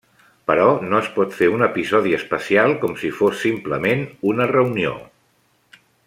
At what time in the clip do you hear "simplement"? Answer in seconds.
3.47-4.01